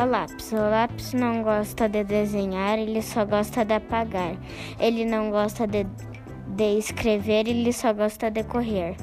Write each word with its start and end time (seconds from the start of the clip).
O 0.00 0.04
lápis. 0.06 0.50
O 0.52 0.56
lápis 0.56 1.12
não 1.12 1.42
gosta 1.42 1.86
de 1.86 2.02
desenhar, 2.04 2.78
ele 2.78 3.02
só 3.02 3.22
gosta 3.26 3.66
de 3.66 3.74
apagar. 3.74 4.34
Ele 4.78 5.04
não 5.04 5.30
gosta 5.30 5.66
de, 5.66 5.86
de 6.56 6.78
escrever, 6.78 7.46
ele 7.46 7.70
só 7.70 7.92
gosta 7.92 8.30
de 8.30 8.42
correr. 8.44 8.96